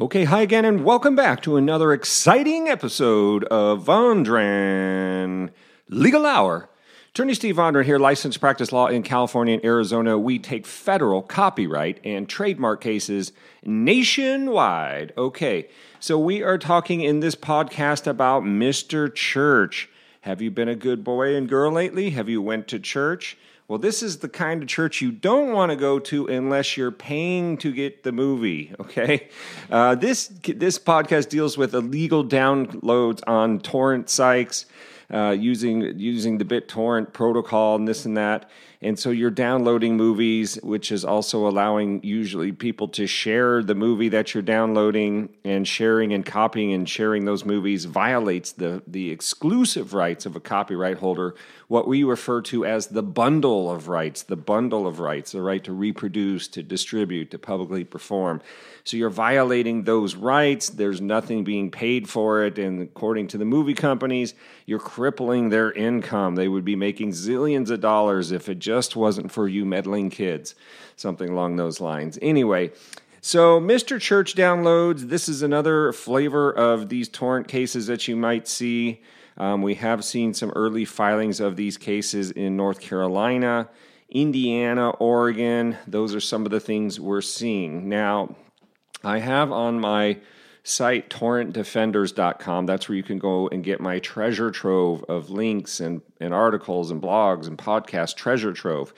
Okay, 0.00 0.24
hi 0.24 0.40
again, 0.40 0.64
and 0.64 0.82
welcome 0.82 1.14
back 1.14 1.42
to 1.42 1.58
another 1.58 1.92
exciting 1.92 2.68
episode 2.68 3.44
of 3.44 3.84
Vondran 3.84 5.50
Legal 5.90 6.24
Hour. 6.24 6.70
Attorney 7.10 7.34
Steve 7.34 7.56
Vondran 7.56 7.84
here, 7.84 7.98
licensed 7.98 8.40
practice 8.40 8.72
law 8.72 8.86
in 8.86 9.02
California 9.02 9.56
and 9.56 9.64
Arizona. 9.64 10.18
We 10.18 10.38
take 10.38 10.66
federal 10.66 11.20
copyright 11.20 12.00
and 12.02 12.26
trademark 12.26 12.80
cases 12.80 13.32
nationwide. 13.62 15.12
Okay, 15.18 15.68
so 15.98 16.18
we 16.18 16.42
are 16.42 16.56
talking 16.56 17.02
in 17.02 17.20
this 17.20 17.34
podcast 17.34 18.06
about 18.06 18.42
Mr. 18.42 19.14
Church. 19.14 19.90
Have 20.22 20.40
you 20.40 20.50
been 20.50 20.68
a 20.68 20.74
good 20.74 21.04
boy 21.04 21.36
and 21.36 21.46
girl 21.46 21.70
lately? 21.70 22.08
Have 22.10 22.30
you 22.30 22.40
went 22.40 22.68
to 22.68 22.78
church? 22.78 23.36
Well, 23.70 23.78
this 23.78 24.02
is 24.02 24.18
the 24.18 24.28
kind 24.28 24.64
of 24.64 24.68
church 24.68 25.00
you 25.00 25.12
don't 25.12 25.52
want 25.52 25.70
to 25.70 25.76
go 25.76 26.00
to 26.00 26.26
unless 26.26 26.76
you're 26.76 26.90
paying 26.90 27.56
to 27.58 27.70
get 27.70 28.02
the 28.02 28.10
movie. 28.10 28.74
Okay, 28.80 29.28
uh, 29.70 29.94
this 29.94 30.26
this 30.42 30.76
podcast 30.76 31.28
deals 31.28 31.56
with 31.56 31.72
illegal 31.72 32.24
downloads 32.24 33.20
on 33.28 33.60
torrent 33.60 34.10
sites 34.10 34.66
uh, 35.14 35.36
using 35.38 35.82
using 35.96 36.38
the 36.38 36.44
BitTorrent 36.44 37.12
protocol 37.12 37.76
and 37.76 37.86
this 37.86 38.04
and 38.06 38.16
that. 38.16 38.50
And 38.82 38.98
so 38.98 39.10
you're 39.10 39.30
downloading 39.30 39.98
movies, 39.98 40.58
which 40.62 40.90
is 40.90 41.04
also 41.04 41.46
allowing 41.46 42.02
usually 42.02 42.50
people 42.50 42.88
to 42.88 43.06
share 43.06 43.62
the 43.62 43.74
movie 43.74 44.08
that 44.08 44.32
you're 44.32 44.42
downloading 44.42 45.28
and 45.44 45.68
sharing 45.68 46.14
and 46.14 46.24
copying 46.24 46.72
and 46.72 46.88
sharing 46.88 47.26
those 47.26 47.44
movies 47.44 47.84
violates 47.84 48.52
the, 48.52 48.82
the 48.86 49.10
exclusive 49.10 49.92
rights 49.92 50.24
of 50.24 50.34
a 50.34 50.40
copyright 50.40 50.96
holder, 50.96 51.34
what 51.68 51.86
we 51.86 52.04
refer 52.04 52.40
to 52.40 52.64
as 52.64 52.86
the 52.86 53.02
bundle 53.02 53.70
of 53.70 53.88
rights, 53.88 54.22
the 54.22 54.34
bundle 54.36 54.86
of 54.86 54.98
rights, 54.98 55.32
the 55.32 55.42
right 55.42 55.62
to 55.64 55.74
reproduce, 55.74 56.48
to 56.48 56.62
distribute, 56.62 57.30
to 57.32 57.38
publicly 57.38 57.84
perform. 57.84 58.40
So 58.84 58.96
you're 58.96 59.10
violating 59.10 59.84
those 59.84 60.14
rights. 60.14 60.70
There's 60.70 61.02
nothing 61.02 61.44
being 61.44 61.70
paid 61.70 62.08
for 62.08 62.44
it. 62.44 62.58
And 62.58 62.80
according 62.80 63.28
to 63.28 63.38
the 63.38 63.44
movie 63.44 63.74
companies, 63.74 64.32
you're 64.64 64.78
crippling 64.78 65.50
their 65.50 65.70
income. 65.70 66.34
They 66.34 66.48
would 66.48 66.64
be 66.64 66.76
making 66.76 67.10
zillions 67.10 67.68
of 67.68 67.82
dollars 67.82 68.32
if 68.32 68.48
it 68.48 68.58
just 68.58 68.69
wasn't 68.96 69.30
for 69.30 69.48
you 69.48 69.64
meddling 69.64 70.10
kids, 70.10 70.54
something 70.96 71.28
along 71.28 71.56
those 71.56 71.80
lines. 71.80 72.18
Anyway, 72.22 72.70
so, 73.22 73.60
Mr. 73.60 74.00
Church 74.00 74.34
downloads, 74.34 75.10
this 75.10 75.28
is 75.28 75.42
another 75.42 75.92
flavor 75.92 76.50
of 76.50 76.88
these 76.88 77.06
torrent 77.06 77.48
cases 77.48 77.86
that 77.86 78.08
you 78.08 78.16
might 78.16 78.48
see. 78.48 79.02
Um, 79.36 79.60
we 79.60 79.74
have 79.74 80.04
seen 80.04 80.32
some 80.32 80.50
early 80.56 80.86
filings 80.86 81.38
of 81.38 81.56
these 81.56 81.76
cases 81.76 82.30
in 82.30 82.56
North 82.56 82.80
Carolina, 82.80 83.68
Indiana, 84.08 84.90
Oregon. 84.90 85.76
Those 85.86 86.14
are 86.14 86.20
some 86.20 86.46
of 86.46 86.50
the 86.50 86.60
things 86.60 86.98
we're 86.98 87.20
seeing. 87.20 87.90
Now, 87.90 88.36
I 89.04 89.18
have 89.18 89.52
on 89.52 89.80
my 89.80 90.16
site 90.62 91.08
torrentdefenders.com 91.08 92.66
that's 92.66 92.88
where 92.88 92.96
you 92.96 93.02
can 93.02 93.18
go 93.18 93.48
and 93.48 93.64
get 93.64 93.80
my 93.80 93.98
treasure 93.98 94.50
trove 94.50 95.04
of 95.08 95.30
links 95.30 95.80
and, 95.80 96.02
and 96.20 96.34
articles 96.34 96.90
and 96.90 97.00
blogs 97.00 97.46
and 97.46 97.58
podcasts, 97.58 98.14
treasure 98.14 98.52
trove. 98.52 98.92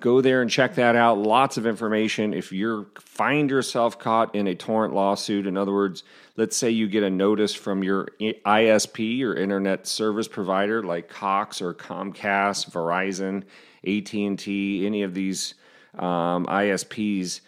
Go 0.00 0.20
there 0.20 0.42
and 0.42 0.50
check 0.50 0.76
that 0.76 0.94
out. 0.94 1.18
Lots 1.18 1.56
of 1.56 1.66
information. 1.66 2.32
If 2.32 2.52
you 2.52 2.86
find 3.00 3.50
yourself 3.50 3.98
caught 3.98 4.34
in 4.34 4.46
a 4.46 4.54
torrent 4.54 4.94
lawsuit 4.94 5.46
in 5.46 5.56
other 5.56 5.72
words 5.72 6.04
let's 6.36 6.56
say 6.56 6.70
you 6.70 6.86
get 6.86 7.02
a 7.02 7.10
notice 7.10 7.52
from 7.52 7.82
your 7.82 8.08
isp 8.20 9.18
your 9.18 9.34
internet 9.34 9.86
service 9.86 10.28
provider 10.28 10.82
like 10.84 11.08
cox 11.08 11.60
or 11.60 11.74
comcast 11.74 12.70
verizon 12.70 13.42
at&t 13.84 14.86
any 14.86 15.02
of 15.02 15.14
these 15.14 15.54
um, 15.98 16.46
isps 16.46 17.40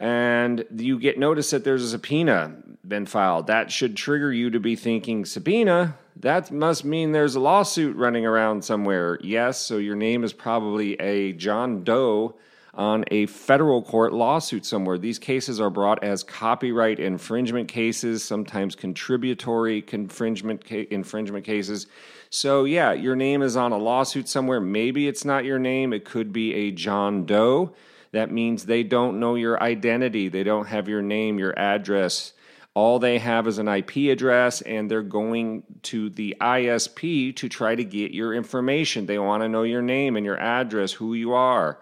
and 0.00 0.64
you 0.74 0.98
get 0.98 1.18
notice 1.18 1.50
that 1.50 1.64
there's 1.64 1.82
a 1.82 1.88
subpoena 1.88 2.56
been 2.86 3.06
filed. 3.06 3.46
That 3.46 3.70
should 3.70 3.96
trigger 3.96 4.32
you 4.32 4.50
to 4.50 4.60
be 4.60 4.76
thinking, 4.76 5.24
subpoena? 5.24 5.96
That 6.16 6.50
must 6.50 6.84
mean 6.84 7.12
there's 7.12 7.34
a 7.34 7.40
lawsuit 7.40 7.96
running 7.96 8.26
around 8.26 8.64
somewhere. 8.64 9.18
Yes, 9.22 9.58
so 9.58 9.78
your 9.78 9.96
name 9.96 10.24
is 10.24 10.32
probably 10.32 10.94
a 11.00 11.32
John 11.32 11.82
Doe 11.82 12.34
on 12.76 13.04
a 13.10 13.26
federal 13.26 13.82
court 13.82 14.12
lawsuit 14.12 14.66
somewhere. 14.66 14.98
These 14.98 15.18
cases 15.18 15.60
are 15.60 15.70
brought 15.70 16.02
as 16.02 16.22
copyright 16.22 16.98
infringement 16.98 17.68
cases, 17.68 18.24
sometimes 18.24 18.74
contributory 18.74 19.84
infringement 19.92 20.66
ca- 20.66 20.88
infringement 20.90 21.44
cases. 21.44 21.86
So 22.30 22.64
yeah, 22.64 22.92
your 22.92 23.14
name 23.16 23.42
is 23.42 23.56
on 23.56 23.72
a 23.72 23.78
lawsuit 23.78 24.28
somewhere. 24.28 24.60
Maybe 24.60 25.06
it's 25.06 25.24
not 25.24 25.44
your 25.44 25.58
name. 25.58 25.92
It 25.92 26.04
could 26.04 26.32
be 26.32 26.52
a 26.54 26.70
John 26.72 27.26
Doe. 27.26 27.72
That 28.14 28.30
means 28.30 28.64
they 28.64 28.84
don't 28.84 29.18
know 29.18 29.34
your 29.34 29.60
identity. 29.60 30.28
They 30.28 30.44
don't 30.44 30.66
have 30.66 30.88
your 30.88 31.02
name, 31.02 31.36
your 31.36 31.58
address. 31.58 32.32
All 32.72 33.00
they 33.00 33.18
have 33.18 33.48
is 33.48 33.58
an 33.58 33.66
IP 33.66 34.08
address, 34.08 34.60
and 34.60 34.88
they're 34.88 35.02
going 35.02 35.64
to 35.82 36.10
the 36.10 36.36
ISP 36.40 37.34
to 37.34 37.48
try 37.48 37.74
to 37.74 37.82
get 37.82 38.12
your 38.12 38.32
information. 38.32 39.06
They 39.06 39.18
want 39.18 39.42
to 39.42 39.48
know 39.48 39.64
your 39.64 39.82
name 39.82 40.16
and 40.16 40.24
your 40.24 40.38
address, 40.38 40.92
who 40.92 41.14
you 41.14 41.32
are. 41.32 41.80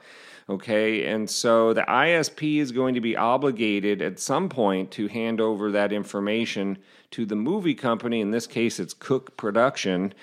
Okay, 0.48 1.04
and 1.04 1.28
so 1.28 1.75
the 1.75 1.82
ISP 1.82 2.56
is 2.56 2.72
going 2.72 2.94
to 2.94 3.03
be 3.03 3.14
obligated 3.14 4.00
at 4.00 4.19
some 4.19 4.49
point 4.49 4.91
to 4.93 5.09
hand 5.09 5.38
over 5.38 5.70
that 5.72 5.93
information 5.93 6.78
to 7.10 7.26
the 7.26 7.37
movie 7.37 7.75
company. 7.75 8.22
In 8.22 8.31
this 8.31 8.47
case, 8.47 8.81
it's 8.81 8.94
Cook 8.94 9.37
Production 9.37 10.14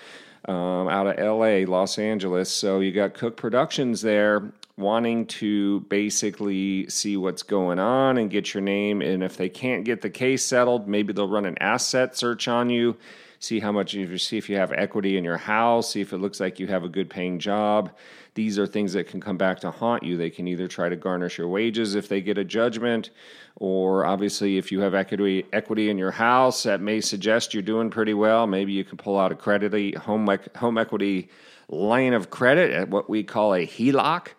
um, 0.46 0.88
out 0.88 1.08
of 1.08 1.18
LA, 1.18 1.70
Los 1.72 1.98
Angeles. 1.98 2.50
So 2.52 2.80
you 2.80 2.92
got 2.92 3.14
Cook 3.14 3.38
Productions 3.38 4.02
there, 4.02 4.52
wanting 4.78 5.26
to 5.26 5.82
basically 5.82 6.90
see 6.90 7.18
what's 7.18 7.44
going 7.44 7.80
on 7.80 8.18
and 8.18 8.30
get 8.30 8.54
your 8.54 8.62
name. 8.62 9.02
And 9.02 9.24
if 9.24 9.36
they 9.36 9.50
can't 9.50 9.84
get 9.84 10.02
the 10.02 10.10
case 10.10 10.44
settled, 10.44 10.88
maybe 10.88 11.12
they'll 11.14 11.28
run 11.28 11.46
an 11.46 11.58
asset 11.60 12.16
search 12.16 12.48
on 12.48 12.70
you, 12.70 12.96
see 13.40 13.60
how 13.60 13.72
much 13.72 13.94
you 13.94 14.18
see 14.18 14.38
if 14.38 14.50
you 14.50 14.58
have 14.58 14.72
equity 14.74 15.18
in 15.18 15.24
your 15.24 15.38
house, 15.38 15.92
see 15.92 16.02
if 16.02 16.14
it 16.14 16.18
looks 16.18 16.40
like 16.40 16.60
you 16.60 16.68
have 16.68 16.84
a 16.84 16.90
good 16.90 17.10
paying 17.10 17.40
job. 17.40 17.92
These 18.36 18.60
are 18.60 18.68
things 18.68 18.94
that 18.94 19.08
can 19.08 19.22
come 19.22 19.38
back 19.38 19.60
to 19.62 19.72
haunt 19.72 20.04
you. 20.04 20.18
They 20.18 20.30
can 20.30 20.48
either 20.48 20.68
try 20.68 20.90
to 20.90 20.96
garnish 20.96 21.38
your 21.38 21.48
wages 21.48 21.96
if 21.96 22.08
they 22.08 22.22
get 22.22 22.38
a 22.38 22.44
judgment, 22.44 23.10
or 23.56 24.06
obviously 24.06 24.58
if 24.58 24.72
you 24.72 24.82
have 24.82 24.94
equity 24.94 25.46
equity 25.54 25.90
in 25.90 25.98
your 25.98 26.12
house, 26.12 26.64
that 26.64 26.82
may 26.82 27.02
suggest 27.02 27.54
you're 27.54 27.64
doing 27.64 27.90
pretty 27.90 28.14
well. 28.14 28.46
Maybe 28.46 28.74
you 28.74 28.84
can 28.84 28.98
pull 28.98 29.18
out 29.18 29.32
a 29.32 29.36
credit 29.36 29.96
home 29.98 30.30
home 30.56 30.78
equity 30.78 31.30
line 31.70 32.14
of 32.14 32.30
credit 32.30 32.72
at 32.72 32.90
what 32.90 33.10
we 33.10 33.24
call 33.24 33.54
a 33.54 33.66
HELOC 33.66 34.30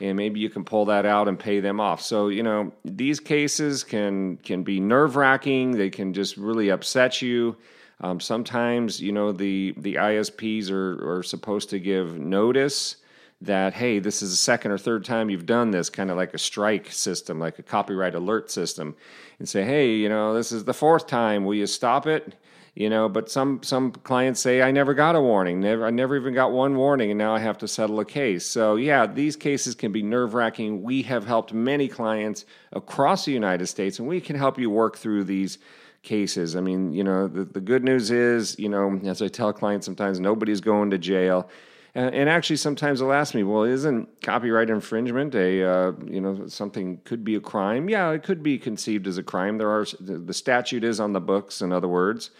and 0.00 0.16
maybe 0.16 0.40
you 0.40 0.48
can 0.48 0.64
pull 0.64 0.86
that 0.86 1.04
out 1.04 1.28
and 1.28 1.38
pay 1.38 1.60
them 1.60 1.78
off. 1.80 2.00
So 2.00 2.28
you 2.28 2.42
know 2.42 2.72
these 2.84 3.20
cases 3.20 3.84
can 3.84 4.38
can 4.38 4.62
be 4.62 4.80
nerve 4.80 5.16
wracking. 5.16 5.72
They 5.72 5.90
can 5.90 6.12
just 6.12 6.36
really 6.36 6.70
upset 6.70 7.22
you. 7.22 7.56
Um, 8.00 8.18
sometimes 8.20 9.00
you 9.00 9.12
know 9.12 9.32
the 9.32 9.74
the 9.76 9.96
ISPs 9.96 10.70
are 10.70 11.18
are 11.18 11.22
supposed 11.22 11.70
to 11.70 11.78
give 11.78 12.18
notice 12.18 12.96
that 13.42 13.72
hey 13.72 13.98
this 13.98 14.22
is 14.22 14.30
the 14.30 14.36
second 14.36 14.70
or 14.70 14.78
third 14.78 15.04
time 15.04 15.30
you've 15.30 15.46
done 15.46 15.70
this 15.70 15.88
kind 15.88 16.10
of 16.10 16.16
like 16.16 16.34
a 16.34 16.38
strike 16.38 16.92
system 16.92 17.38
like 17.38 17.58
a 17.58 17.62
copyright 17.62 18.14
alert 18.14 18.50
system 18.50 18.94
and 19.38 19.48
say 19.48 19.64
hey 19.64 19.94
you 19.94 20.08
know 20.08 20.34
this 20.34 20.52
is 20.52 20.64
the 20.64 20.74
fourth 20.74 21.06
time 21.06 21.44
will 21.44 21.54
you 21.54 21.66
stop 21.66 22.06
it? 22.06 22.34
You 22.74 22.88
know 22.88 23.08
but 23.08 23.30
some 23.30 23.62
some 23.62 23.90
clients 23.90 24.40
say 24.40 24.62
i 24.62 24.70
never 24.70 24.94
got 24.94 25.16
a 25.16 25.20
warning 25.20 25.60
never 25.60 25.84
i 25.84 25.90
never 25.90 26.16
even 26.16 26.32
got 26.34 26.52
one 26.52 26.76
warning 26.76 27.10
and 27.10 27.18
now 27.18 27.34
i 27.34 27.38
have 27.38 27.58
to 27.58 27.68
settle 27.68 27.98
a 28.00 28.04
case. 28.04 28.46
So 28.46 28.76
yeah 28.76 29.06
these 29.06 29.36
cases 29.36 29.74
can 29.74 29.90
be 29.90 30.02
nerve 30.02 30.34
wracking 30.34 30.82
we 30.82 31.02
have 31.02 31.26
helped 31.26 31.52
many 31.52 31.88
clients 31.88 32.44
across 32.72 33.24
the 33.24 33.32
united 33.32 33.66
states 33.66 33.98
and 33.98 34.06
we 34.06 34.20
can 34.20 34.36
help 34.36 34.58
you 34.58 34.70
work 34.70 34.96
through 34.96 35.24
these 35.24 35.58
cases 36.02 36.56
i 36.56 36.60
mean 36.60 36.92
you 36.92 37.04
know 37.04 37.28
the, 37.28 37.44
the 37.44 37.60
good 37.60 37.84
news 37.84 38.10
is 38.10 38.58
you 38.58 38.68
know 38.68 38.98
as 39.04 39.20
i 39.20 39.28
tell 39.28 39.52
clients 39.52 39.84
sometimes 39.84 40.18
nobody's 40.18 40.60
going 40.60 40.90
to 40.90 40.98
jail 40.98 41.48
and, 41.94 42.14
and 42.14 42.28
actually, 42.28 42.56
sometimes 42.56 43.00
they'll 43.00 43.12
ask 43.12 43.34
me, 43.34 43.42
"Well, 43.42 43.64
isn't 43.64 44.22
copyright 44.22 44.70
infringement 44.70 45.34
a 45.34 45.64
uh, 45.64 45.92
you 46.06 46.20
know 46.20 46.46
something 46.46 47.00
could 47.04 47.24
be 47.24 47.34
a 47.34 47.40
crime?" 47.40 47.88
Yeah, 47.88 48.10
it 48.10 48.22
could 48.22 48.42
be 48.42 48.58
conceived 48.58 49.06
as 49.06 49.18
a 49.18 49.22
crime. 49.22 49.58
There 49.58 49.70
are 49.70 49.84
the 49.98 50.34
statute 50.34 50.84
is 50.84 51.00
on 51.00 51.12
the 51.12 51.20
books. 51.20 51.62
In 51.62 51.72
other 51.72 51.88
words, 51.88 52.30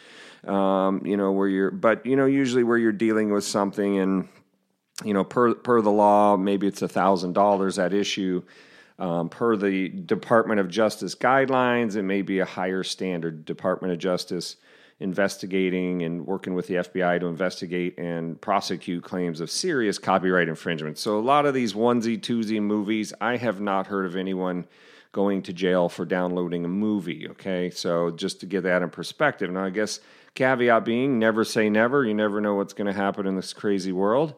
um, 0.45 1.03
you 1.05 1.17
know 1.17 1.33
where 1.33 1.49
you're, 1.49 1.71
but 1.71 2.07
you 2.07 2.15
know 2.15 2.27
usually 2.27 2.63
where 2.63 2.79
you're 2.79 2.93
dealing 2.93 3.33
with 3.33 3.45
something 3.45 3.99
and 3.99 4.29
you 5.05 5.15
know 5.15 5.25
per 5.25 5.55
per 5.55 5.81
the 5.81 5.91
law, 5.91 6.37
maybe 6.37 6.69
it's 6.69 6.83
a 6.83 6.89
thousand 6.89 7.33
dollars 7.33 7.79
at 7.79 7.93
issue. 7.93 8.43
Um, 9.01 9.31
per 9.31 9.57
the 9.57 9.89
Department 9.89 10.61
of 10.61 10.69
Justice 10.69 11.15
guidelines, 11.15 11.97
it 11.97 12.03
may 12.03 12.21
be 12.21 12.41
a 12.41 12.45
higher 12.45 12.83
standard. 12.83 13.47
Department 13.47 13.95
of 13.95 13.99
Justice 13.99 14.57
investigating 15.01 16.03
and 16.03 16.27
working 16.27 16.53
with 16.53 16.67
the 16.67 16.75
FBI 16.75 17.19
to 17.21 17.27
investigate 17.27 17.99
and 17.99 18.39
prosecute 18.39 19.03
claims 19.03 19.41
of 19.41 19.51
serious 19.51 19.99
copyright 19.99 20.49
infringement. 20.49 20.99
So, 20.99 21.19
a 21.19 21.21
lot 21.21 21.47
of 21.47 21.55
these 21.55 21.73
onesie, 21.73 22.21
twosie 22.21 22.61
movies, 22.61 23.15
I 23.23 23.39
have 23.39 23.59
not 23.59 23.87
heard 23.87 24.05
of 24.05 24.17
anyone 24.17 24.67
going 25.13 25.43
to 25.43 25.53
jail 25.55 25.89
for 25.89 26.05
downloading 26.05 26.67
a 26.67 26.69
movie. 26.69 27.27
Okay, 27.31 27.71
so 27.71 28.11
just 28.11 28.41
to 28.41 28.47
get 28.47 28.63
that 28.65 28.83
in 28.83 28.91
perspective. 28.91 29.51
Now, 29.51 29.65
I 29.65 29.71
guess 29.71 30.01
caveat 30.35 30.85
being 30.85 31.19
never 31.19 31.45
say 31.45 31.71
never. 31.71 32.05
You 32.05 32.15
never 32.15 32.41
know 32.41 32.55
what's 32.55 32.75
going 32.75 32.87
to 32.87 32.93
happen 32.93 33.27
in 33.27 33.35
this 33.35 33.55
crazy 33.55 33.93
world. 33.93 34.35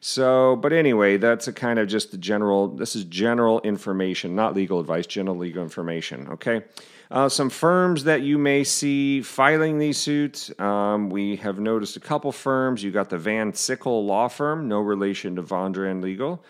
So, 0.00 0.56
but 0.56 0.72
anyway, 0.72 1.16
that's 1.16 1.48
a 1.48 1.52
kind 1.52 1.78
of 1.78 1.88
just 1.88 2.10
the 2.10 2.18
general, 2.18 2.68
this 2.68 2.94
is 2.94 3.04
general 3.04 3.60
information, 3.60 4.34
not 4.34 4.54
legal 4.54 4.78
advice, 4.78 5.06
general 5.06 5.36
legal 5.36 5.62
information, 5.62 6.28
okay? 6.28 6.62
Uh, 7.10 7.28
some 7.28 7.48
firms 7.48 8.04
that 8.04 8.22
you 8.22 8.36
may 8.36 8.64
see 8.64 9.22
filing 9.22 9.78
these 9.78 9.96
suits. 9.96 10.50
Um, 10.58 11.08
we 11.08 11.36
have 11.36 11.58
noticed 11.58 11.96
a 11.96 12.00
couple 12.00 12.32
firms. 12.32 12.82
You 12.82 12.90
got 12.90 13.10
the 13.10 13.18
Van 13.18 13.54
Sickle 13.54 14.04
Law 14.04 14.28
Firm, 14.28 14.68
no 14.68 14.80
relation 14.80 15.36
to 15.36 15.42
Vondran 15.42 16.02
Legal. 16.02 16.42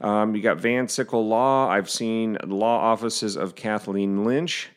Um, 0.00 0.34
you 0.34 0.42
got 0.42 0.58
Van 0.58 0.88
Sickle 0.88 1.26
Law. 1.26 1.68
I've 1.68 1.90
seen 1.90 2.38
law 2.44 2.78
offices 2.78 3.36
of 3.36 3.54
Kathleen 3.54 4.24
Lynch, 4.24 4.70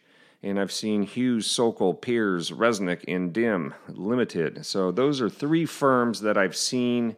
and 0.44 0.60
I've 0.60 0.72
seen 0.72 1.04
Hughes, 1.04 1.48
Socol, 1.48 2.00
Piers, 2.00 2.52
Resnick, 2.52 3.04
and 3.08 3.34
Dym 3.34 3.74
Limited. 3.88 4.66
So 4.66 4.92
those 4.92 5.22
are 5.22 5.30
three 5.30 5.66
firms 5.66 6.22
that 6.22 6.38
I've 6.38 6.56
seen. 6.56 7.16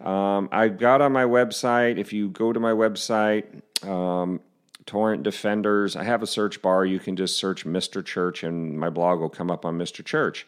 Um, 0.00 0.48
I've 0.52 0.78
got 0.78 1.00
on 1.00 1.12
my 1.12 1.24
website. 1.24 1.98
If 1.98 2.12
you 2.12 2.28
go 2.28 2.52
to 2.52 2.60
my 2.60 2.72
website, 2.72 3.44
um, 3.86 4.40
Torrent 4.86 5.24
Defenders. 5.24 5.96
I 5.96 6.04
have 6.04 6.22
a 6.22 6.26
search 6.26 6.62
bar. 6.62 6.86
You 6.86 6.98
can 6.98 7.16
just 7.16 7.36
search 7.36 7.66
Mr. 7.66 8.04
Church, 8.04 8.44
and 8.44 8.78
my 8.78 8.88
blog 8.88 9.20
will 9.20 9.28
come 9.28 9.50
up 9.50 9.64
on 9.64 9.76
Mr. 9.76 10.04
Church. 10.04 10.46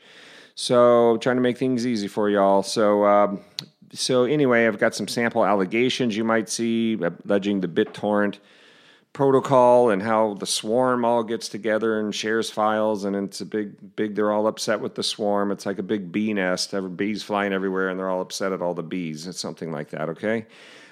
So, 0.55 1.19
trying 1.19 1.37
to 1.37 1.43
make 1.43 1.59
things 1.59 1.87
easy 1.87 2.09
for 2.09 2.31
y'all. 2.31 2.63
So, 2.63 3.05
um, 3.05 3.41
so 3.93 4.25
anyway, 4.25 4.67
I've 4.67 4.79
got 4.79 4.95
some 4.95 5.09
sample 5.09 5.45
allegations 5.45 6.17
you 6.17 6.25
might 6.25 6.49
see 6.49 6.95
alleging 6.95 7.61
the 7.61 7.69
BitTorrent 7.69 8.39
protocol 9.19 9.91
and 9.91 10.01
how 10.01 10.35
the 10.35 10.47
swarm 10.47 11.05
all 11.05 11.25
gets 11.25 11.49
together 11.49 11.99
and 11.99 12.15
shares 12.15 12.53
files 12.53 13.03
and 13.03 13.17
it's 13.17 13.41
a 13.41 13.45
big 13.45 13.97
big 13.97 14.15
they're 14.15 14.31
all 14.31 14.47
upset 14.47 14.79
with 14.79 14.95
the 14.95 15.03
swarm 15.03 15.51
it's 15.51 15.67
like 15.67 15.81
a 15.81 15.83
big 15.83 16.13
bee 16.13 16.33
nest 16.33 16.73
every 16.73 16.89
bees 16.89 17.21
flying 17.21 17.53
everywhere 17.53 17.89
and 17.89 17.99
they're 17.99 18.09
all 18.09 18.21
upset 18.21 18.53
at 18.53 18.63
all 18.63 18.75
the 18.75 18.83
bees 18.85 19.27
it's 19.27 19.41
something 19.41 19.73
like 19.73 19.91
that 19.91 20.09
okay 20.09 20.47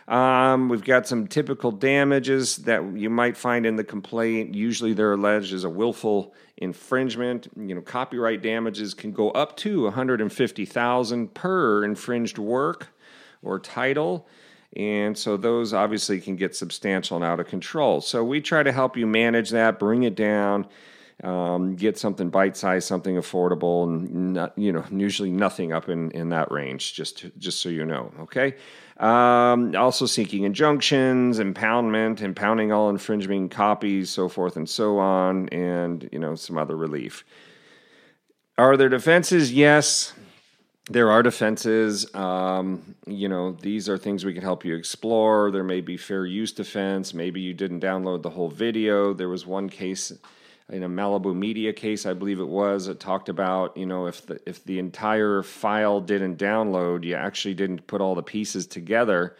um, 0.08 0.69
we've 0.69 0.82
got 0.82 1.06
some 1.06 1.28
typical 1.28 1.70
damages 1.70 2.56
that 2.56 2.82
you 2.96 3.11
might 3.11 3.37
find 3.37 3.67
in 3.67 3.75
the 3.75 3.82
complaint. 3.82 4.55
Usually 4.55 4.93
they're 4.93 5.14
alleged 5.14 5.52
as 5.52 5.64
a 5.64 5.69
willful 5.69 6.32
infringement. 6.58 7.49
You 7.56 7.75
know, 7.75 7.81
copyright 7.81 8.40
damages 8.40 8.94
can 8.94 9.11
go 9.11 9.32
up 9.32 9.56
to 9.56 9.82
150,000 9.82 11.34
per 11.34 11.84
infringed 11.84 12.38
work 12.38 12.87
or 13.43 13.58
title. 13.58 14.28
And 14.76 15.17
so 15.17 15.38
those 15.38 15.73
obviously 15.73 16.20
can 16.20 16.37
get 16.37 16.55
substantial 16.55 17.17
and 17.17 17.25
out 17.25 17.40
of 17.40 17.46
control. 17.46 18.02
So 18.02 18.23
we 18.23 18.43
try 18.43 18.62
to 18.62 18.73
help 18.73 18.96
you 18.96 19.06
manage 19.06 19.50
that, 19.50 19.78
bring 19.78 20.02
it 20.02 20.14
down, 20.14 20.67
um, 21.25 21.76
get 21.76 21.96
something 21.96 22.28
bite 22.28 22.58
sized, 22.58 22.87
something 22.87 23.17
affordable, 23.17 23.84
and 23.84 24.34
not, 24.34 24.58
you 24.58 24.70
know 24.70 24.84
usually 24.93 25.31
nothing 25.31 25.73
up 25.73 25.88
in, 25.88 26.11
in 26.11 26.28
that 26.28 26.52
range. 26.52 26.93
Just 26.93 27.25
just 27.38 27.61
so 27.61 27.70
you 27.70 27.87
know, 27.87 28.12
okay. 28.20 28.55
Um, 28.99 29.75
also 29.75 30.05
seeking 30.05 30.44
injunctions, 30.44 31.38
impoundment, 31.38 32.20
impounding 32.20 32.75
all 32.75 32.90
infringing 32.90 33.49
copies, 33.49 34.11
so 34.11 34.28
forth 34.28 34.56
and 34.56 34.69
so 34.69 34.99
on, 34.99 35.49
and 35.49 36.06
you 36.12 36.19
know 36.19 36.34
some 36.34 36.58
other 36.58 36.76
relief. 36.76 37.25
Are 38.58 38.76
there 38.76 38.90
defenses? 38.90 39.52
Yes, 39.52 40.12
there 40.88 41.11
are 41.11 41.23
defenses. 41.23 42.15
Um, 42.15 42.94
you 43.06 43.29
know, 43.29 43.53
these 43.53 43.88
are 43.88 43.99
things 43.99 44.25
we 44.25 44.33
can 44.33 44.43
help 44.43 44.65
you 44.65 44.77
explore. 44.77 45.50
There 45.50 45.65
may 45.65 45.81
be 45.81 45.97
fair 45.97 46.25
use 46.27 46.53
defense. 46.53 47.12
Maybe 47.12 47.41
you 47.41 47.55
didn't 47.55 47.81
download 47.81 48.23
the 48.23 48.31
whole 48.31 48.50
video. 48.50 49.12
There 49.12 49.29
was 49.29 49.47
one 49.47 49.69
case 49.69 50.12
in 50.69 50.83
a 50.83 50.88
Malibu 50.88 51.35
Media 51.35 51.73
case, 51.73 52.06
I 52.06 52.12
believe 52.12 52.41
it 52.41 52.49
was, 52.49 52.88
it 52.88 52.99
talked 52.99 53.29
about 53.29 53.77
you 53.77 53.87
know 53.87 54.06
if 54.06 54.27
the 54.27 54.41
if 54.47 54.65
the 54.65 54.79
entire 54.81 55.43
file 55.43 56.00
didn't 56.00 56.38
download, 56.38 57.05
you 57.05 57.15
actually 57.15 57.55
didn't 57.55 57.87
put 57.87 58.00
all 58.00 58.15
the 58.15 58.23
pieces 58.23 58.67
together 58.67 59.37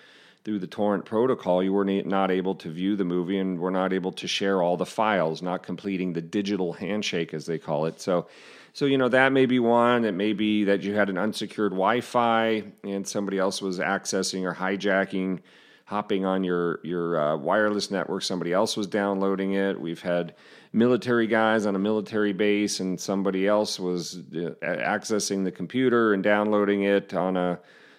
through 0.47 0.61
the 0.61 0.67
torrent 0.69 1.05
protocol, 1.05 1.61
you 1.61 1.73
were 1.73 1.85
not 1.85 2.31
able 2.31 2.55
to 2.55 2.71
view 2.71 2.95
the 2.95 3.05
movie 3.05 3.37
and 3.37 3.59
were 3.59 3.73
not 3.73 3.93
able 3.93 4.13
to 4.13 4.29
share 4.29 4.63
all 4.63 4.77
the 4.77 4.87
files, 4.87 5.43
not 5.43 5.65
completing 5.65 6.13
the 6.13 6.23
digital 6.23 6.73
handshake 6.73 7.35
as 7.35 7.45
they 7.45 7.59
call 7.59 7.85
it. 7.85 8.01
So. 8.01 8.29
So 8.73 8.85
you 8.85 8.99
know 8.99 9.09
that 9.09 9.33
may 9.33 9.47
be 9.47 9.59
one. 9.59 10.05
It 10.05 10.13
may 10.13 10.35
be 10.35 10.65
that 10.65 10.83
you 10.83 10.93
had 10.95 11.09
an 11.09 11.17
unsecured 11.17 11.73
Wi-Fi 11.73 12.63
and 12.85 13.09
somebody 13.09 13.39
else 13.39 13.63
was 13.63 13.79
accessing 13.79 14.43
or 14.43 14.55
hijacking, 14.55 15.41
hopping 15.87 16.27
on 16.27 16.45
your 16.45 16.81
your 16.85 17.19
uh, 17.19 17.37
wireless 17.39 17.91
network. 17.91 18.23
Somebody 18.23 18.53
else 18.53 18.77
was 18.77 18.87
downloading 18.87 19.55
it. 19.55 19.81
We've 19.81 20.03
had 20.03 20.35
military 20.75 21.27
guys 21.27 21.65
on 21.65 21.75
a 21.75 21.79
military 21.79 22.35
base 22.35 22.81
and 22.81 23.01
somebody 23.01 23.47
else 23.47 23.81
was 23.81 24.19
uh, 24.35 24.53
accessing 24.63 25.45
the 25.45 25.53
computer 25.53 26.13
and 26.13 26.23
downloading 26.23 26.83
it 26.83 27.15
on 27.15 27.39
a 27.39 27.59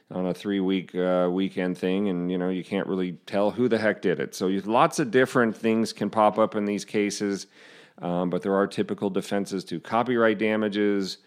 on 0.09 0.27
a 0.27 0.33
three 0.33 0.59
week 0.59 0.95
uh, 0.95 1.29
weekend 1.31 1.77
thing 1.77 2.09
and 2.09 2.31
you 2.31 2.37
know 2.37 2.49
you 2.49 2.63
can't 2.63 2.87
really 2.87 3.13
tell 3.25 3.51
who 3.51 3.67
the 3.67 3.77
heck 3.77 4.01
did 4.01 4.19
it. 4.19 4.33
So 4.35 4.47
you, 4.47 4.61
lots 4.61 4.99
of 4.99 5.11
different 5.11 5.55
things 5.55 5.93
can 5.93 6.09
pop 6.09 6.37
up 6.37 6.55
in 6.55 6.65
these 6.65 6.85
cases 6.85 7.47
um, 8.01 8.29
but 8.29 8.41
there 8.41 8.53
are 8.53 8.67
typical 8.67 9.09
defenses 9.09 9.63
to 9.65 9.79
copyright 9.79 10.37
damages 10.37 11.17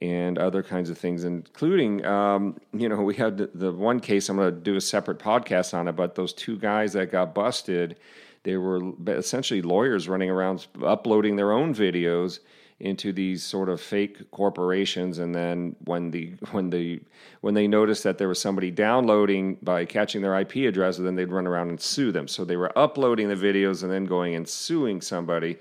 and 0.00 0.38
other 0.38 0.62
kinds 0.62 0.90
of 0.90 0.98
things 0.98 1.24
including 1.24 2.04
um, 2.06 2.56
you 2.72 2.88
know 2.88 2.96
we 3.02 3.14
had 3.14 3.36
the, 3.36 3.50
the 3.54 3.72
one 3.72 4.00
case 4.00 4.28
i'm 4.28 4.36
going 4.36 4.52
to 4.52 4.60
do 4.60 4.76
a 4.76 4.80
separate 4.80 5.18
podcast 5.18 5.74
on 5.74 5.88
it 5.88 5.92
but 5.92 6.14
those 6.14 6.32
two 6.32 6.58
guys 6.58 6.92
that 6.92 7.10
got 7.10 7.34
busted 7.34 7.96
they 8.44 8.56
were 8.56 8.80
essentially 9.06 9.62
lawyers 9.62 10.08
running 10.08 10.30
around 10.30 10.66
uploading 10.82 11.36
their 11.36 11.52
own 11.52 11.74
videos 11.74 12.40
into 12.82 13.12
these 13.12 13.44
sort 13.44 13.68
of 13.68 13.80
fake 13.80 14.30
corporations. 14.32 15.18
And 15.18 15.34
then 15.34 15.76
when 15.84 16.10
the 16.10 16.34
when 16.50 16.70
the 16.70 17.00
when 17.40 17.54
they 17.54 17.68
noticed 17.68 18.02
that 18.04 18.18
there 18.18 18.28
was 18.28 18.40
somebody 18.40 18.70
downloading 18.70 19.56
by 19.62 19.84
catching 19.84 20.20
their 20.20 20.38
IP 20.38 20.56
address 20.56 20.98
then 20.98 21.14
they'd 21.14 21.32
run 21.32 21.46
around 21.46 21.70
and 21.70 21.80
sue 21.80 22.12
them. 22.12 22.28
So 22.28 22.44
they 22.44 22.56
were 22.56 22.76
uploading 22.76 23.28
the 23.28 23.36
videos 23.36 23.82
and 23.82 23.90
then 23.90 24.04
going 24.04 24.34
and 24.34 24.48
suing 24.48 25.00
somebody 25.00 25.58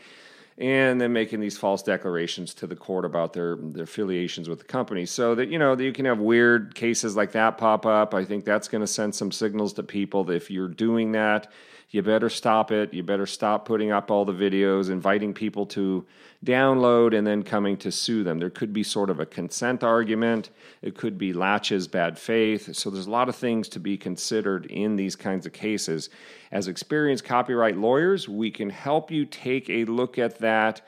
and 0.57 0.99
then 0.99 1.13
making 1.13 1.39
these 1.39 1.57
false 1.57 1.81
declarations 1.81 2.53
to 2.55 2.67
the 2.67 2.75
court 2.75 3.05
about 3.05 3.33
their 3.33 3.55
their 3.55 3.83
affiliations 3.83 4.49
with 4.49 4.57
the 4.57 4.65
company. 4.65 5.05
So 5.05 5.35
that 5.35 5.49
you 5.49 5.59
know 5.59 5.75
that 5.75 5.83
you 5.83 5.93
can 5.93 6.05
have 6.05 6.19
weird 6.19 6.73
cases 6.73 7.15
like 7.15 7.33
that 7.33 7.59
pop 7.59 7.85
up. 7.85 8.15
I 8.15 8.25
think 8.25 8.45
that's 8.45 8.67
going 8.67 8.81
to 8.81 8.87
send 8.87 9.13
some 9.13 9.31
signals 9.31 9.73
to 9.73 9.83
people 9.83 10.23
that 10.25 10.33
if 10.33 10.49
you're 10.49 10.67
doing 10.67 11.11
that 11.11 11.51
you 11.91 12.01
better 12.01 12.29
stop 12.29 12.71
it. 12.71 12.93
You 12.93 13.03
better 13.03 13.25
stop 13.25 13.65
putting 13.65 13.91
up 13.91 14.09
all 14.09 14.23
the 14.23 14.33
videos, 14.33 14.89
inviting 14.89 15.33
people 15.33 15.65
to 15.67 16.05
download, 16.43 17.15
and 17.15 17.27
then 17.27 17.43
coming 17.43 17.75
to 17.77 17.91
sue 17.91 18.23
them. 18.23 18.39
There 18.39 18.49
could 18.49 18.71
be 18.71 18.81
sort 18.81 19.09
of 19.09 19.19
a 19.19 19.25
consent 19.25 19.83
argument. 19.83 20.49
It 20.81 20.95
could 20.95 21.17
be 21.17 21.33
laches, 21.33 21.89
bad 21.89 22.17
faith. 22.17 22.75
So 22.75 22.89
there's 22.89 23.07
a 23.07 23.11
lot 23.11 23.27
of 23.27 23.35
things 23.35 23.67
to 23.69 23.79
be 23.79 23.97
considered 23.97 24.65
in 24.67 24.95
these 24.95 25.17
kinds 25.17 25.45
of 25.45 25.51
cases. 25.51 26.09
As 26.51 26.69
experienced 26.69 27.25
copyright 27.25 27.77
lawyers, 27.77 28.27
we 28.27 28.51
can 28.51 28.69
help 28.69 29.11
you 29.11 29.25
take 29.25 29.69
a 29.69 29.83
look 29.85 30.17
at 30.17 30.39
that 30.39 30.81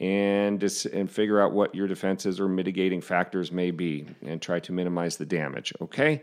and 0.00 0.60
dis- 0.60 0.86
and 0.86 1.10
figure 1.10 1.40
out 1.40 1.52
what 1.52 1.74
your 1.74 1.88
defenses 1.88 2.38
or 2.38 2.48
mitigating 2.48 3.00
factors 3.00 3.50
may 3.50 3.70
be 3.70 4.06
and 4.24 4.40
try 4.40 4.60
to 4.60 4.72
minimize 4.72 5.16
the 5.16 5.26
damage. 5.26 5.72
Okay. 5.80 6.22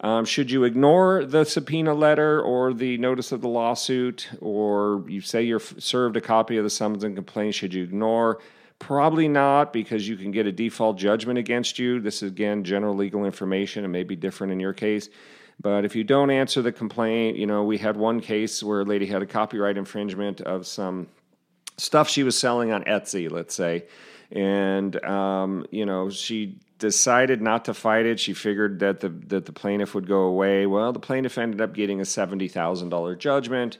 Um, 0.00 0.26
should 0.26 0.50
you 0.50 0.64
ignore 0.64 1.24
the 1.24 1.44
subpoena 1.44 1.94
letter 1.94 2.40
or 2.42 2.74
the 2.74 2.98
notice 2.98 3.32
of 3.32 3.40
the 3.40 3.48
lawsuit, 3.48 4.28
or 4.40 5.04
you 5.08 5.22
say 5.22 5.42
you're 5.42 5.58
served 5.58 6.16
a 6.16 6.20
copy 6.20 6.58
of 6.58 6.64
the 6.64 6.70
summons 6.70 7.02
and 7.02 7.14
complaint? 7.14 7.54
Should 7.54 7.72
you 7.72 7.82
ignore? 7.82 8.40
Probably 8.78 9.26
not, 9.26 9.72
because 9.72 10.06
you 10.06 10.16
can 10.18 10.32
get 10.32 10.46
a 10.46 10.52
default 10.52 10.98
judgment 10.98 11.38
against 11.38 11.78
you. 11.78 11.98
This 11.98 12.22
is 12.22 12.30
again 12.30 12.62
general 12.62 12.94
legal 12.94 13.24
information. 13.24 13.86
It 13.86 13.88
may 13.88 14.02
be 14.02 14.16
different 14.16 14.52
in 14.52 14.60
your 14.60 14.74
case. 14.74 15.08
But 15.58 15.86
if 15.86 15.96
you 15.96 16.04
don't 16.04 16.30
answer 16.30 16.60
the 16.60 16.72
complaint, 16.72 17.38
you 17.38 17.46
know, 17.46 17.64
we 17.64 17.78
had 17.78 17.96
one 17.96 18.20
case 18.20 18.62
where 18.62 18.82
a 18.82 18.84
lady 18.84 19.06
had 19.06 19.22
a 19.22 19.26
copyright 19.26 19.78
infringement 19.78 20.42
of 20.42 20.66
some 20.66 21.06
stuff 21.78 22.08
she 22.08 22.22
was 22.22 22.38
selling 22.38 22.72
on 22.72 22.84
Etsy, 22.84 23.30
let's 23.30 23.54
say. 23.54 23.84
And, 24.32 25.02
um, 25.04 25.66
you 25.70 25.86
know, 25.86 26.10
she 26.10 26.58
decided 26.78 27.40
not 27.40 27.64
to 27.66 27.74
fight 27.74 28.06
it. 28.06 28.20
She 28.20 28.34
figured 28.34 28.80
that 28.80 29.00
the 29.00 29.08
that 29.08 29.46
the 29.46 29.52
plaintiff 29.52 29.94
would 29.94 30.06
go 30.06 30.22
away. 30.22 30.66
Well, 30.66 30.92
the 30.92 31.00
plaintiff 31.00 31.38
ended 31.38 31.60
up 31.60 31.74
getting 31.74 32.00
a 32.00 32.04
seventy 32.04 32.48
thousand 32.48 32.90
dollar 32.90 33.14
judgment. 33.14 33.78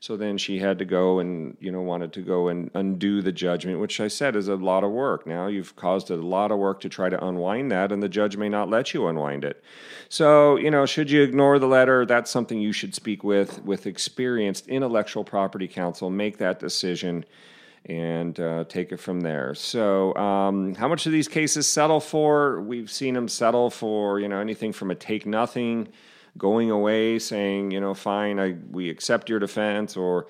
So 0.00 0.16
then 0.16 0.38
she 0.38 0.58
had 0.58 0.78
to 0.78 0.84
go 0.84 1.18
and 1.18 1.56
you 1.60 1.72
know 1.72 1.82
wanted 1.82 2.12
to 2.14 2.22
go 2.22 2.48
and 2.48 2.70
undo 2.74 3.20
the 3.20 3.32
judgment, 3.32 3.80
which 3.80 4.00
I 4.00 4.08
said 4.08 4.36
is 4.36 4.48
a 4.48 4.54
lot 4.54 4.84
of 4.84 4.90
work. 4.90 5.26
Now 5.26 5.48
you've 5.48 5.74
caused 5.76 6.10
a 6.10 6.16
lot 6.16 6.52
of 6.52 6.58
work 6.58 6.80
to 6.80 6.88
try 6.88 7.08
to 7.08 7.24
unwind 7.24 7.70
that, 7.72 7.90
and 7.90 8.02
the 8.02 8.08
judge 8.08 8.36
may 8.36 8.48
not 8.48 8.70
let 8.70 8.94
you 8.94 9.08
unwind 9.08 9.44
it. 9.44 9.62
So 10.08 10.56
you 10.56 10.70
know, 10.70 10.86
should 10.86 11.10
you 11.10 11.22
ignore 11.22 11.58
the 11.58 11.66
letter? 11.66 12.06
That's 12.06 12.30
something 12.30 12.60
you 12.60 12.72
should 12.72 12.94
speak 12.94 13.24
with 13.24 13.62
with 13.64 13.86
experienced 13.86 14.68
intellectual 14.68 15.24
property 15.24 15.68
counsel. 15.68 16.10
Make 16.10 16.38
that 16.38 16.60
decision 16.60 17.24
and 17.88 18.38
uh, 18.38 18.64
take 18.68 18.92
it 18.92 18.98
from 19.00 19.20
there. 19.20 19.54
So, 19.54 20.14
um, 20.14 20.74
how 20.74 20.88
much 20.88 21.04
do 21.04 21.10
these 21.10 21.28
cases 21.28 21.66
settle 21.66 22.00
for? 22.00 22.60
We've 22.60 22.90
seen 22.90 23.14
them 23.14 23.28
settle 23.28 23.70
for 23.70 24.20
you 24.20 24.28
know 24.28 24.40
anything 24.40 24.72
from 24.72 24.90
a 24.90 24.94
take 24.94 25.26
nothing, 25.26 25.88
going 26.38 26.70
away, 26.70 27.18
saying 27.18 27.72
you 27.72 27.80
know 27.80 27.94
fine, 27.94 28.38
I, 28.40 28.56
we 28.70 28.88
accept 28.88 29.28
your 29.28 29.38
defense, 29.38 29.96
or 29.96 30.26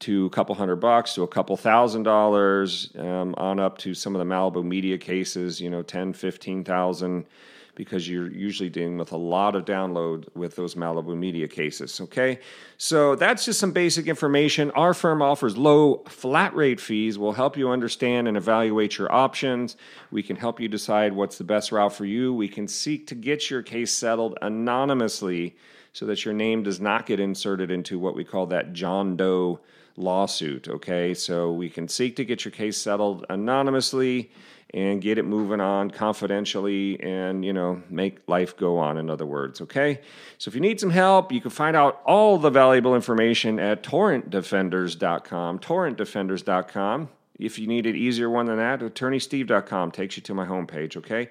to 0.00 0.26
a 0.26 0.30
couple 0.30 0.54
hundred 0.54 0.76
bucks 0.76 1.14
to 1.14 1.22
a 1.22 1.28
couple 1.28 1.56
thousand 1.56 2.02
dollars, 2.02 2.92
um, 2.98 3.34
on 3.36 3.60
up 3.60 3.78
to 3.78 3.94
some 3.94 4.14
of 4.14 4.18
the 4.18 4.34
Malibu 4.34 4.64
media 4.64 4.98
cases, 4.98 5.60
you 5.60 5.70
know, 5.70 5.82
ten, 5.82 6.12
fifteen 6.12 6.64
thousand 6.64 7.26
because 7.74 8.08
you're 8.08 8.30
usually 8.30 8.68
dealing 8.68 8.98
with 8.98 9.12
a 9.12 9.16
lot 9.16 9.54
of 9.54 9.64
download 9.64 10.26
with 10.34 10.56
those 10.56 10.74
Malibu 10.74 11.16
media 11.16 11.48
cases. 11.48 12.00
Okay, 12.00 12.38
so 12.76 13.14
that's 13.14 13.44
just 13.44 13.58
some 13.58 13.72
basic 13.72 14.06
information. 14.06 14.70
Our 14.72 14.92
firm 14.92 15.22
offers 15.22 15.56
low 15.56 16.04
flat 16.08 16.54
rate 16.54 16.80
fees. 16.80 17.18
We'll 17.18 17.32
help 17.32 17.56
you 17.56 17.70
understand 17.70 18.28
and 18.28 18.36
evaluate 18.36 18.98
your 18.98 19.10
options. 19.10 19.76
We 20.10 20.22
can 20.22 20.36
help 20.36 20.60
you 20.60 20.68
decide 20.68 21.14
what's 21.14 21.38
the 21.38 21.44
best 21.44 21.72
route 21.72 21.94
for 21.94 22.04
you. 22.04 22.34
We 22.34 22.48
can 22.48 22.68
seek 22.68 23.06
to 23.08 23.14
get 23.14 23.48
your 23.48 23.62
case 23.62 23.92
settled 23.92 24.38
anonymously 24.42 25.56
so 25.94 26.06
that 26.06 26.24
your 26.24 26.34
name 26.34 26.62
does 26.62 26.80
not 26.80 27.06
get 27.06 27.20
inserted 27.20 27.70
into 27.70 27.98
what 27.98 28.14
we 28.14 28.24
call 28.24 28.46
that 28.46 28.72
John 28.72 29.16
Doe 29.16 29.60
lawsuit. 29.96 30.68
Okay, 30.68 31.14
so 31.14 31.52
we 31.52 31.70
can 31.70 31.88
seek 31.88 32.16
to 32.16 32.24
get 32.24 32.44
your 32.44 32.52
case 32.52 32.78
settled 32.78 33.24
anonymously 33.28 34.30
and 34.74 35.02
get 35.02 35.18
it 35.18 35.24
moving 35.24 35.60
on 35.60 35.90
confidentially 35.90 36.98
and 37.00 37.44
you 37.44 37.52
know 37.52 37.82
make 37.90 38.26
life 38.26 38.56
go 38.56 38.78
on 38.78 38.98
in 38.98 39.10
other 39.10 39.26
words 39.26 39.60
okay? 39.60 40.00
So 40.38 40.48
if 40.48 40.54
you 40.54 40.60
need 40.60 40.80
some 40.80 40.90
help 40.90 41.32
you 41.32 41.40
can 41.40 41.50
find 41.50 41.76
out 41.76 42.00
all 42.04 42.38
the 42.38 42.50
valuable 42.50 42.94
information 42.94 43.58
at 43.58 43.82
torrentdefenders.com 43.82 45.58
torrentdefenders.com 45.58 47.08
if 47.38 47.58
you 47.58 47.66
need 47.66 47.86
an 47.86 47.96
easier 47.96 48.30
one 48.30 48.46
than 48.46 48.56
that 48.56 48.80
attorneysteve.com 48.80 49.90
takes 49.90 50.16
you 50.16 50.22
to 50.22 50.34
my 50.34 50.46
homepage 50.46 50.96
okay 50.96 51.28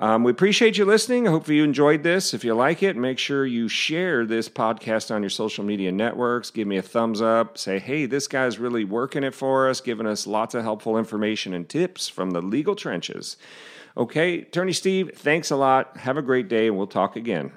um, 0.00 0.24
we 0.24 0.30
appreciate 0.30 0.78
you 0.78 0.86
listening. 0.86 1.28
I 1.28 1.30
hope 1.30 1.46
you 1.46 1.62
enjoyed 1.62 2.02
this. 2.02 2.32
If 2.32 2.42
you 2.42 2.54
like 2.54 2.82
it, 2.82 2.96
make 2.96 3.18
sure 3.18 3.44
you 3.44 3.68
share 3.68 4.24
this 4.24 4.48
podcast 4.48 5.14
on 5.14 5.22
your 5.22 5.28
social 5.28 5.62
media 5.62 5.92
networks. 5.92 6.50
Give 6.50 6.66
me 6.66 6.78
a 6.78 6.82
thumbs 6.82 7.20
up. 7.20 7.58
Say, 7.58 7.78
hey, 7.78 8.06
this 8.06 8.26
guy's 8.26 8.58
really 8.58 8.84
working 8.84 9.24
it 9.24 9.34
for 9.34 9.68
us, 9.68 9.82
giving 9.82 10.06
us 10.06 10.26
lots 10.26 10.54
of 10.54 10.62
helpful 10.62 10.96
information 10.96 11.52
and 11.52 11.68
tips 11.68 12.08
from 12.08 12.30
the 12.30 12.40
legal 12.40 12.74
trenches. 12.74 13.36
Okay, 13.94 14.40
Attorney 14.40 14.72
Steve, 14.72 15.12
thanks 15.14 15.50
a 15.50 15.56
lot. 15.56 15.98
Have 15.98 16.16
a 16.16 16.22
great 16.22 16.48
day, 16.48 16.68
and 16.68 16.78
we'll 16.78 16.86
talk 16.86 17.16
again. 17.16 17.52